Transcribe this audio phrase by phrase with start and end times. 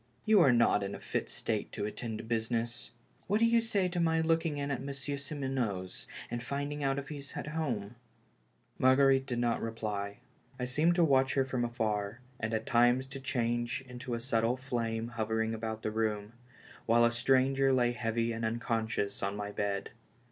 [0.25, 2.89] You are not in a fit state to attend to business.
[3.27, 7.09] What do you say to my looking in at Monsieur Simoneau's and finding out if
[7.09, 7.93] he's at home?"
[8.79, 10.17] Marguerite did not reply.
[10.59, 14.57] I seemed to watch her from afar, and at times to change into a subtle
[14.57, 16.33] flame hovering about the room,
[16.87, 19.91] while a stranger lay heavy and unconscious on my bed.